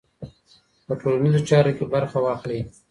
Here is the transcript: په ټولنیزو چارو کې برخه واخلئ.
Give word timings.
په 0.85 0.93
ټولنیزو 1.01 1.41
چارو 1.49 1.71
کې 1.77 1.85
برخه 1.93 2.17
واخلئ. 2.21 2.59